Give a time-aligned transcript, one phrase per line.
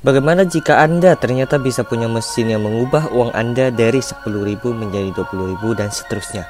[0.00, 4.32] Bagaimana jika Anda ternyata bisa punya mesin yang mengubah uang Anda dari 10.000
[4.72, 6.48] menjadi 20.000 dan seterusnya?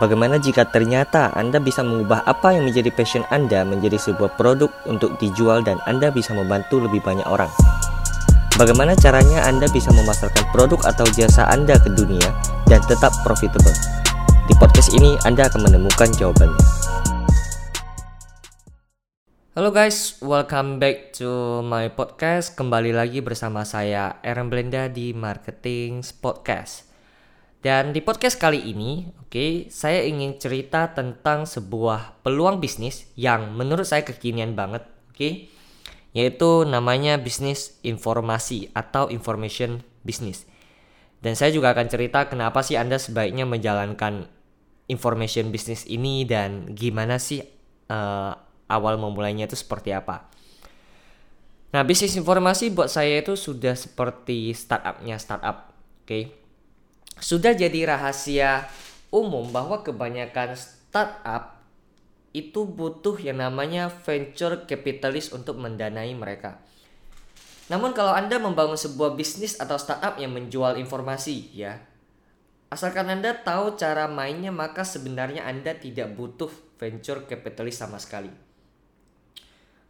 [0.00, 5.20] Bagaimana jika ternyata Anda bisa mengubah apa yang menjadi passion Anda menjadi sebuah produk untuk
[5.20, 7.52] dijual dan Anda bisa membantu lebih banyak orang?
[8.56, 12.32] Bagaimana caranya Anda bisa memasarkan produk atau jasa Anda ke dunia
[12.64, 13.76] dan tetap profitable?
[14.48, 16.64] Di podcast ini Anda akan menemukan jawabannya.
[19.60, 22.56] Halo guys, welcome back to my podcast.
[22.56, 26.88] Kembali lagi bersama saya Aaron Blenda di Marketing Podcast.
[27.60, 33.52] Dan di podcast kali ini, oke, okay, saya ingin cerita tentang sebuah peluang bisnis yang
[33.52, 34.80] menurut saya kekinian banget,
[35.12, 35.20] oke.
[35.20, 35.52] Okay?
[36.16, 40.48] Yaitu namanya bisnis informasi atau information business.
[41.20, 44.24] Dan saya juga akan cerita kenapa sih Anda sebaiknya menjalankan
[44.88, 47.44] information business ini dan gimana sih
[47.92, 50.30] uh, awal memulainya itu seperti apa.
[51.70, 56.06] Nah, bisnis informasi buat saya itu sudah seperti startupnya startup, oke?
[56.06, 56.22] Okay?
[57.18, 58.66] Sudah jadi rahasia
[59.14, 61.62] umum bahwa kebanyakan startup
[62.30, 66.62] itu butuh yang namanya venture capitalist untuk mendanai mereka.
[67.70, 71.78] Namun kalau Anda membangun sebuah bisnis atau startup yang menjual informasi, ya,
[72.66, 76.50] asalkan Anda tahu cara mainnya, maka sebenarnya Anda tidak butuh
[76.82, 78.49] venture capitalist sama sekali.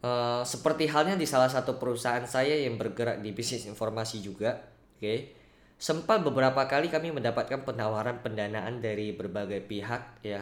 [0.01, 4.97] Uh, seperti halnya di salah satu perusahaan saya yang bergerak di bisnis informasi juga, oke.
[4.97, 5.17] Okay,
[5.77, 10.41] sempat beberapa kali kami mendapatkan penawaran pendanaan dari berbagai pihak ya.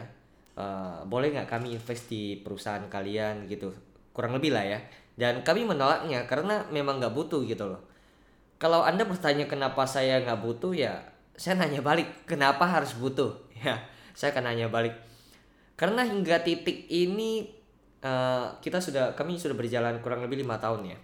[0.56, 3.68] Uh, boleh nggak kami invest di perusahaan kalian gitu,
[4.16, 4.80] kurang lebih lah ya.
[5.12, 7.84] Dan kami menolaknya karena memang nggak butuh gitu loh.
[8.56, 11.04] Kalau anda bertanya kenapa saya nggak butuh ya,
[11.36, 13.76] saya nanya balik kenapa harus butuh ya.
[14.16, 15.10] Saya akan nanya balik
[15.80, 17.48] karena hingga titik ini
[18.04, 20.98] uh, kita sudah kami sudah berjalan kurang lebih lima tahun ya.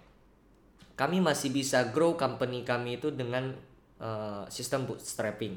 [0.97, 3.53] Kami masih bisa grow company kami itu dengan
[4.01, 5.53] uh, sistem bootstrapping.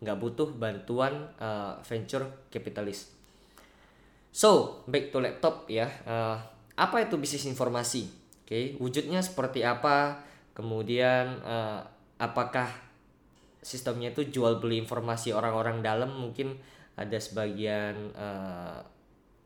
[0.00, 3.12] Nggak butuh bantuan uh, venture capitalist.
[4.32, 5.92] So back to laptop ya.
[6.08, 6.40] Uh,
[6.72, 8.08] apa itu bisnis informasi?
[8.42, 10.24] Oke okay, wujudnya seperti apa?
[10.56, 11.84] Kemudian uh,
[12.16, 12.68] apakah
[13.60, 16.08] sistemnya itu jual beli informasi orang-orang dalam?
[16.16, 16.56] Mungkin
[16.96, 18.80] ada sebagian uh,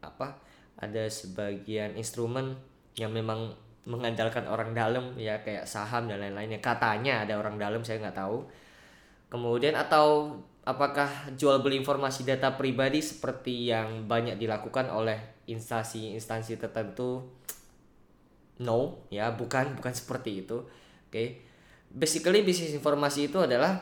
[0.06, 0.45] apa
[0.76, 2.56] ada sebagian instrumen
[2.96, 3.52] yang memang
[3.86, 8.42] mengandalkan orang dalam ya kayak saham dan lain-lainnya katanya ada orang dalam saya nggak tahu.
[9.30, 17.22] Kemudian atau apakah jual beli informasi data pribadi seperti yang banyak dilakukan oleh instansi-instansi tertentu?
[18.58, 20.66] No ya bukan bukan seperti itu.
[21.06, 21.10] Oke.
[21.14, 21.28] Okay.
[21.86, 23.78] basically bisnis informasi itu adalah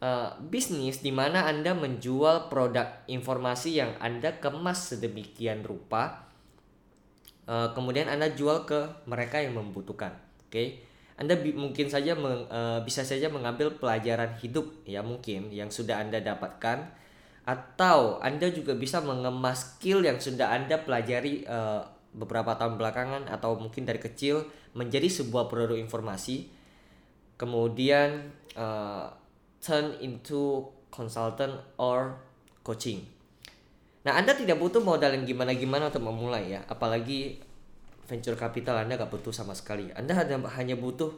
[0.00, 6.31] uh, bisnis di mana anda menjual produk informasi yang anda kemas sedemikian rupa
[7.46, 10.14] uh, kemudian anda jual ke mereka yang membutuhkan
[10.46, 10.82] oke okay?
[11.18, 16.02] anda bi mungkin saja meng, uh, bisa saja mengambil pelajaran hidup ya mungkin yang sudah
[16.02, 16.88] anda dapatkan
[17.42, 21.82] atau anda juga bisa mengemas skill yang sudah anda pelajari uh,
[22.14, 24.46] beberapa tahun belakangan atau mungkin dari kecil
[24.78, 26.48] menjadi sebuah produk informasi
[27.40, 29.10] kemudian uh,
[29.58, 32.14] turn into consultant or
[32.62, 33.02] coaching
[34.02, 37.38] Nah, Anda tidak butuh modal yang gimana-gimana untuk memulai ya, apalagi
[38.10, 39.94] venture capital Anda nggak butuh sama sekali.
[39.94, 40.18] Anda
[40.58, 41.14] hanya butuh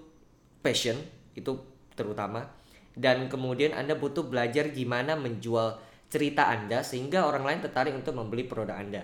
[0.60, 1.00] passion
[1.32, 1.56] itu
[1.96, 2.52] terutama
[2.94, 5.80] dan kemudian Anda butuh belajar gimana menjual
[6.12, 9.02] cerita Anda sehingga orang lain tertarik untuk membeli produk Anda.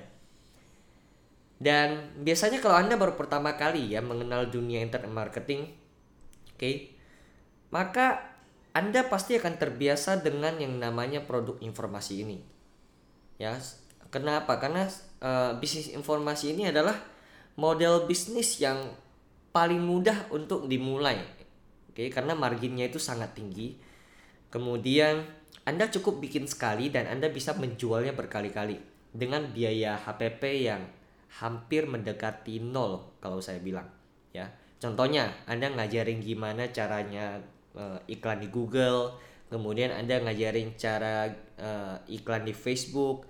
[1.60, 5.72] Dan biasanya kalau Anda baru pertama kali ya mengenal dunia internet marketing,
[6.52, 6.92] oke, okay,
[7.72, 8.36] maka
[8.76, 12.59] Anda pasti akan terbiasa dengan yang namanya produk informasi ini
[13.40, 13.56] ya
[14.12, 14.60] kenapa?
[14.60, 14.84] Karena
[15.24, 17.00] uh, bisnis informasi ini adalah
[17.56, 18.76] model bisnis yang
[19.56, 21.16] paling mudah untuk dimulai.
[21.88, 23.80] Oke karena marginnya itu sangat tinggi.
[24.52, 25.24] Kemudian
[25.64, 28.76] anda cukup bikin sekali dan anda bisa menjualnya berkali-kali
[29.10, 30.84] dengan biaya HPP yang
[31.40, 33.88] hampir mendekati nol kalau saya bilang.
[34.36, 37.40] Ya contohnya anda ngajarin gimana caranya
[37.74, 39.16] uh, iklan di Google
[39.50, 43.26] kemudian anda ngajarin cara uh, iklan di Facebook.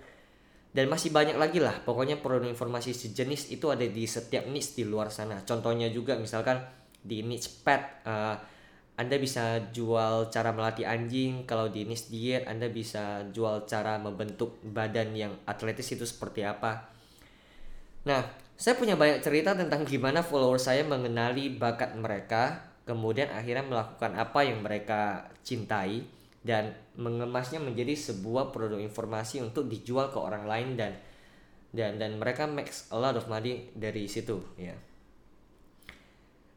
[0.70, 1.82] Dan masih banyak lagi lah.
[1.82, 5.42] Pokoknya produk informasi sejenis itu ada di setiap niche di luar sana.
[5.42, 6.62] Contohnya juga misalkan
[7.02, 8.38] di niche pet uh,
[8.94, 11.42] anda bisa jual cara melatih anjing.
[11.42, 16.86] Kalau di niche diet anda bisa jual cara membentuk badan yang atletis itu seperti apa.
[18.06, 18.22] Nah
[18.60, 24.42] saya punya banyak cerita tentang gimana follower saya mengenali bakat mereka kemudian akhirnya melakukan apa
[24.42, 26.02] yang mereka cintai
[26.42, 30.98] dan mengemasnya menjadi sebuah produk informasi untuk dijual ke orang lain dan
[31.70, 34.74] dan dan mereka makes a lot of money dari situ ya.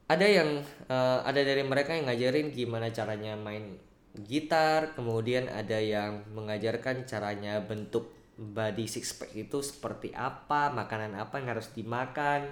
[0.09, 0.49] Ada yang
[0.89, 3.77] uh, ada dari mereka yang ngajarin gimana caranya main
[4.25, 11.37] gitar kemudian ada yang mengajarkan caranya bentuk body six pack itu seperti apa makanan apa
[11.37, 12.49] yang harus dimakan.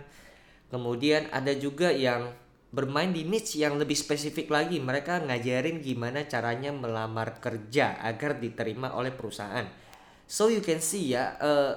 [0.69, 2.31] Kemudian ada juga yang
[2.71, 8.95] bermain di niche yang lebih spesifik lagi mereka ngajarin gimana caranya melamar kerja agar diterima
[8.95, 9.68] oleh perusahaan
[10.23, 11.75] so you can see ya uh,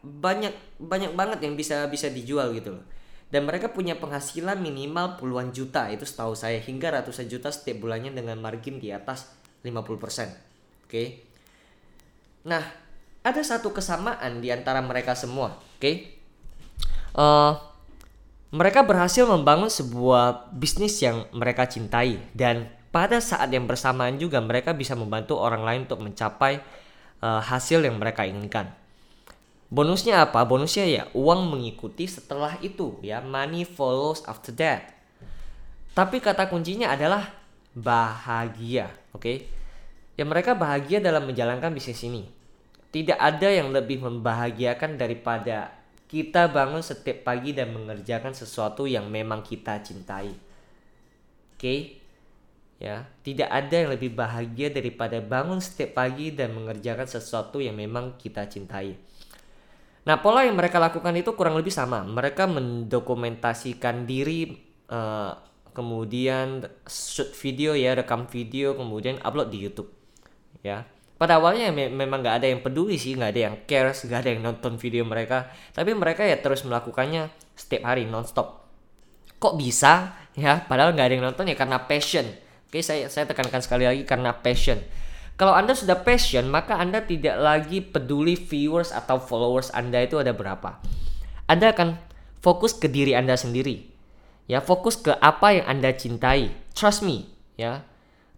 [0.00, 2.84] banyak banyak banget yang bisa bisa dijual gitu loh
[3.26, 8.14] dan mereka punya penghasilan minimal puluhan juta itu setahu saya hingga ratusan juta setiap bulannya
[8.14, 9.34] dengan margin di atas
[9.66, 9.74] 50%.
[9.82, 10.30] Oke.
[10.86, 11.06] Okay?
[12.46, 12.62] Nah,
[13.26, 15.82] ada satu kesamaan di antara mereka semua, oke?
[15.82, 15.94] Okay?
[17.18, 17.52] Uh, eh,
[18.54, 24.72] mereka berhasil membangun sebuah bisnis yang mereka cintai dan pada saat yang bersamaan juga mereka
[24.72, 26.62] bisa membantu orang lain untuk mencapai
[27.20, 28.72] uh, hasil yang mereka inginkan.
[29.66, 30.46] Bonusnya apa?
[30.46, 34.94] Bonusnya ya uang mengikuti setelah itu ya money follows after that.
[35.92, 37.34] Tapi kata kuncinya adalah
[37.74, 39.20] bahagia, oke?
[39.20, 39.36] Okay?
[40.16, 42.30] Ya mereka bahagia dalam menjalankan bisnis ini.
[42.94, 45.74] Tidak ada yang lebih membahagiakan daripada
[46.06, 50.30] kita bangun setiap pagi dan mengerjakan sesuatu yang memang kita cintai.
[50.30, 51.58] Oke?
[51.58, 51.80] Okay?
[52.76, 58.20] Ya, tidak ada yang lebih bahagia daripada bangun setiap pagi dan mengerjakan sesuatu yang memang
[58.20, 59.00] kita cintai.
[60.04, 62.04] Nah, pola yang mereka lakukan itu kurang lebih sama.
[62.04, 64.54] Mereka mendokumentasikan diri
[64.92, 65.32] uh,
[65.72, 69.88] kemudian shoot video ya, rekam video, kemudian upload di YouTube.
[70.60, 70.84] Ya.
[71.16, 74.30] Pada awalnya me memang nggak ada yang peduli sih, nggak ada yang cares, nggak ada
[74.36, 75.48] yang nonton video mereka.
[75.72, 78.68] Tapi mereka ya terus melakukannya setiap hari nonstop.
[79.40, 80.12] Kok bisa?
[80.36, 82.28] Ya, padahal nggak ada yang nonton ya karena passion.
[82.68, 84.76] Oke, saya saya tekankan sekali lagi karena passion
[85.36, 90.32] kalau Anda sudah passion, maka Anda tidak lagi peduli viewers atau followers Anda itu ada
[90.32, 90.80] berapa.
[91.44, 92.00] Anda akan
[92.40, 93.84] fokus ke diri Anda sendiri.
[94.48, 96.56] Ya, fokus ke apa yang Anda cintai.
[96.72, 97.28] Trust me,
[97.60, 97.84] ya.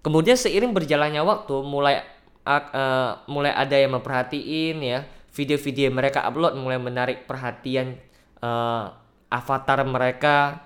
[0.02, 2.02] Kemudian seiring berjalannya waktu mulai
[2.48, 5.04] uh, mulai ada yang memperhatiin ya,
[5.36, 8.00] video-video mereka upload mulai menarik perhatian
[8.40, 8.88] uh,
[9.28, 10.64] avatar mereka,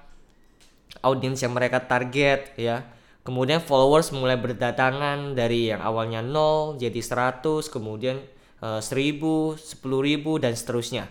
[1.02, 2.87] audiens yang mereka target ya
[3.23, 8.19] Kemudian followers mulai berdatangan dari yang awalnya 0 jadi 100, kemudian
[8.58, 11.06] uh, 1000, 10.000 dan seterusnya.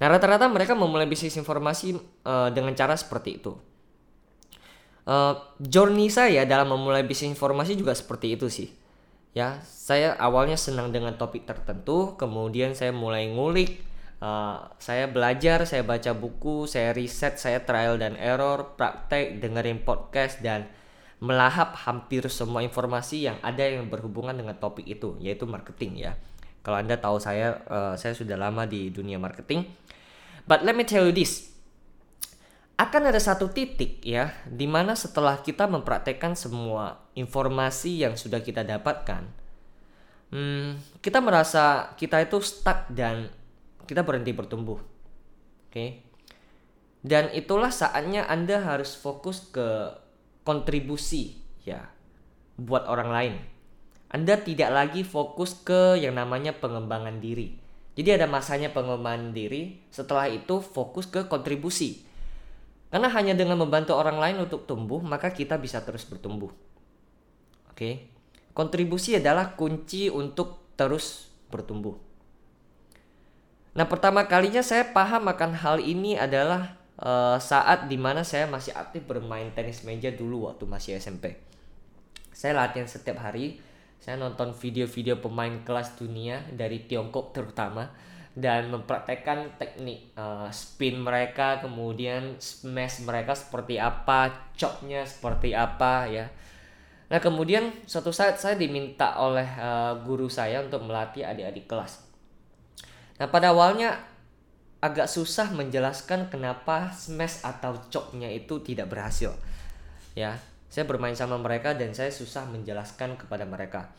[0.00, 1.92] Nah, rata-rata mereka memulai bisnis informasi
[2.24, 3.52] uh, dengan cara seperti itu.
[5.04, 8.72] Uh, journey saya dalam memulai bisnis informasi juga seperti itu sih.
[9.30, 13.78] Ya, saya awalnya senang dengan topik tertentu, kemudian saya mulai ngulik,
[14.18, 20.42] uh, saya belajar, saya baca buku, saya riset, saya trial dan error, praktek, dengerin podcast
[20.42, 20.66] dan
[21.20, 26.12] melahap hampir semua informasi yang ada yang berhubungan dengan topik itu yaitu marketing ya.
[26.64, 29.68] Kalau Anda tahu saya uh, saya sudah lama di dunia marketing.
[30.48, 31.52] But let me tell you this.
[32.80, 38.64] Akan ada satu titik ya di mana setelah kita mempraktekkan semua informasi yang sudah kita
[38.64, 39.40] dapatkan
[40.32, 43.28] hmm, kita merasa kita itu stuck dan
[43.84, 44.78] kita berhenti bertumbuh.
[44.78, 45.74] Oke.
[45.74, 45.88] Okay?
[47.00, 49.96] Dan itulah saatnya Anda harus fokus ke
[50.44, 51.90] kontribusi ya
[52.60, 53.34] buat orang lain.
[54.10, 57.56] Anda tidak lagi fokus ke yang namanya pengembangan diri.
[57.94, 62.06] Jadi ada masanya pengembangan diri, setelah itu fokus ke kontribusi.
[62.90, 66.50] Karena hanya dengan membantu orang lain untuk tumbuh, maka kita bisa terus bertumbuh.
[67.70, 68.10] Oke.
[68.50, 71.94] Kontribusi adalah kunci untuk terus bertumbuh.
[73.70, 78.74] Nah, pertama kalinya saya paham akan hal ini adalah uh, saat di mana saya masih
[78.74, 81.38] aktif bermain tenis meja dulu waktu masih SMP.
[82.34, 83.62] Saya latihan setiap hari.
[84.00, 87.92] Saya nonton video-video pemain kelas dunia dari Tiongkok terutama
[88.32, 96.26] dan mempraktekkan teknik uh, spin mereka, kemudian smash mereka seperti apa, chopnya seperti apa ya.
[97.10, 102.06] Nah kemudian suatu saat saya diminta oleh uh, guru saya untuk melatih adik-adik kelas.
[103.18, 103.98] Nah pada awalnya
[104.80, 109.36] agak susah menjelaskan kenapa smash atau chopnya itu tidak berhasil.
[110.16, 110.40] Ya,
[110.72, 113.92] saya bermain sama mereka dan saya susah menjelaskan kepada mereka.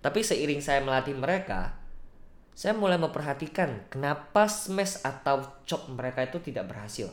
[0.00, 1.76] Tapi seiring saya melatih mereka,
[2.56, 7.12] saya mulai memperhatikan kenapa smash atau chop mereka itu tidak berhasil.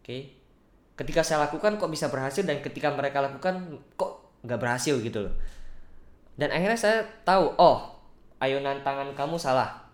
[0.00, 0.36] Oke.
[0.96, 5.34] Ketika saya lakukan kok bisa berhasil dan ketika mereka lakukan kok nggak berhasil gitu loh.
[6.36, 7.96] Dan akhirnya saya tahu, oh,
[8.40, 9.86] ayunan tangan kamu salah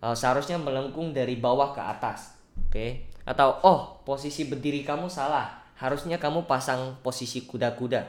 [0.00, 2.90] uh, seharusnya melengkung dari bawah ke atas oke okay?
[3.28, 8.04] atau oh posisi berdiri kamu salah harusnya kamu pasang posisi kuda-kuda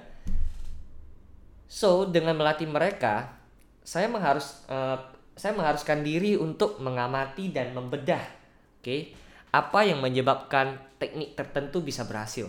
[1.67, 3.39] so dengan melatih mereka
[3.83, 4.99] saya mengharus uh,
[5.35, 9.11] saya mengharuskan diri untuk mengamati dan membedah oke okay?
[9.51, 12.47] apa yang menyebabkan teknik tertentu bisa berhasil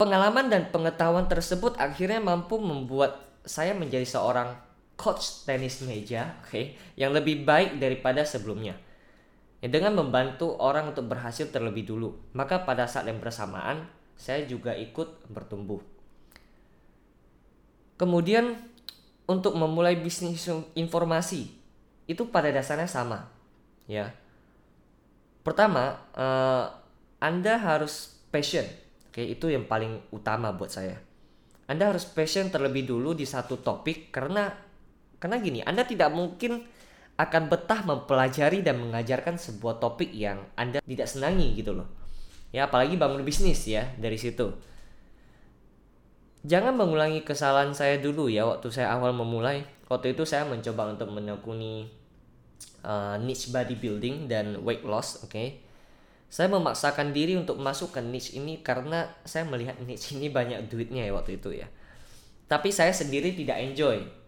[0.00, 4.56] Pengalaman dan pengetahuan tersebut akhirnya mampu membuat saya menjadi seorang
[4.96, 6.64] coach tenis meja, oke, okay,
[6.96, 8.80] yang lebih baik daripada sebelumnya.
[9.60, 13.84] Ya, dengan membantu orang untuk berhasil terlebih dulu, maka pada saat yang bersamaan
[14.16, 15.84] saya juga ikut bertumbuh.
[18.00, 18.56] Kemudian
[19.28, 21.52] untuk memulai bisnis informasi
[22.08, 23.28] itu pada dasarnya sama,
[23.84, 24.16] ya.
[25.44, 26.72] Pertama, uh,
[27.20, 28.64] Anda harus passion,
[29.10, 30.96] oke, itu yang paling utama buat saya.
[31.66, 34.50] Anda harus passion terlebih dulu di satu topik karena
[35.20, 36.64] karena gini, Anda tidak mungkin
[37.20, 41.88] akan betah mempelajari dan mengajarkan sebuah topik yang Anda tidak senangi gitu loh.
[42.50, 44.50] Ya, apalagi bangun bisnis ya dari situ.
[46.40, 49.68] Jangan mengulangi kesalahan saya dulu ya waktu saya awal memulai.
[49.92, 51.92] Waktu itu saya mencoba untuk menekuni
[52.80, 55.36] uh, niche bodybuilding dan weight loss, oke.
[55.36, 55.60] Okay?
[56.30, 61.10] Saya memaksakan diri untuk masuk ke niche ini karena saya melihat niche ini banyak duitnya
[61.10, 61.66] ya waktu itu ya.
[62.46, 64.20] Tapi saya sendiri tidak enjoy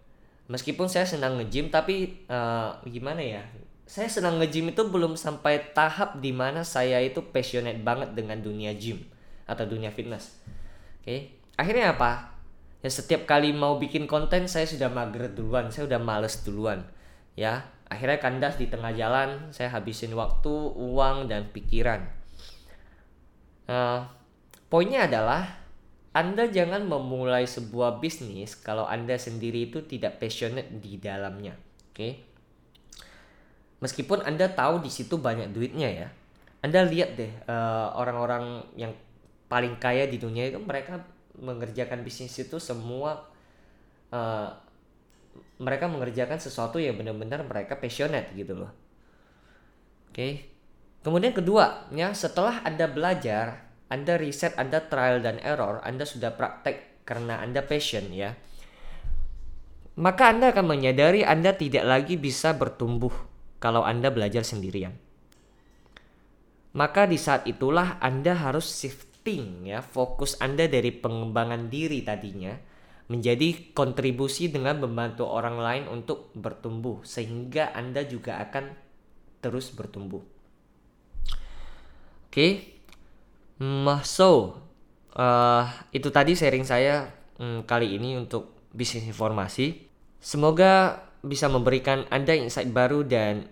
[0.51, 3.43] meskipun saya senang nge-gym tapi uh, gimana ya
[3.87, 8.75] saya senang nge-gym itu belum sampai tahap di mana saya itu passionate banget dengan dunia
[8.75, 9.01] gym
[9.47, 10.37] atau dunia fitness
[11.01, 11.33] oke okay?
[11.55, 12.37] akhirnya apa
[12.85, 16.83] ya setiap kali mau bikin konten saya sudah mager duluan saya udah males duluan
[17.39, 22.09] ya akhirnya kandas di tengah jalan saya habisin waktu uang dan pikiran
[23.69, 24.09] uh,
[24.73, 25.63] poinnya adalah
[26.13, 31.57] anda jangan memulai sebuah bisnis kalau Anda sendiri itu tidak passionate di dalamnya.
[31.57, 31.97] Oke.
[31.97, 32.13] Okay?
[33.81, 36.09] Meskipun Anda tahu di situ banyak duitnya ya.
[36.61, 38.93] Anda lihat deh eh, orang-orang yang
[39.49, 41.01] paling kaya di dunia itu mereka
[41.37, 43.25] mengerjakan bisnis itu semua
[44.13, 44.49] uh,
[45.63, 48.73] mereka mengerjakan sesuatu yang benar-benar mereka passionate gitu loh.
[50.11, 50.15] Oke.
[50.15, 50.33] Okay?
[51.03, 57.05] Kemudian kedua, ya setelah Anda belajar anda riset, Anda trial dan error, Anda sudah praktek
[57.05, 58.33] karena Anda passion ya.
[60.01, 63.13] Maka Anda akan menyadari Anda tidak lagi bisa bertumbuh
[63.61, 64.97] kalau Anda belajar sendirian.
[66.73, 72.57] Maka di saat itulah Anda harus shifting ya, fokus Anda dari pengembangan diri tadinya
[73.13, 78.73] menjadi kontribusi dengan membantu orang lain untuk bertumbuh sehingga Anda juga akan
[79.45, 80.25] terus bertumbuh.
[82.33, 82.73] Oke,
[83.61, 84.59] Mah so
[85.15, 85.65] uh,
[85.95, 89.85] itu tadi sharing saya um, kali ini untuk bisnis informasi.
[90.19, 93.47] Semoga bisa memberikan Anda insight baru dan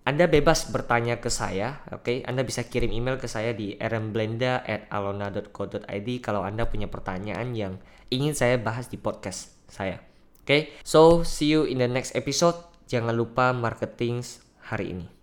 [0.00, 2.08] Anda bebas bertanya ke saya, oke?
[2.08, 2.24] Okay?
[2.24, 7.76] Anda bisa kirim email ke saya di rmblenda@alona.co.id kalau Anda punya pertanyaan yang
[8.10, 10.02] ingin saya bahas di podcast saya.
[10.42, 10.46] Oke?
[10.46, 10.60] Okay?
[10.82, 12.58] So, see you in the next episode.
[12.90, 14.26] Jangan lupa marketing
[14.66, 15.19] hari ini.